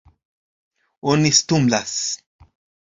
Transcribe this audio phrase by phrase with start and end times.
[1.11, 1.95] Oni stumblas.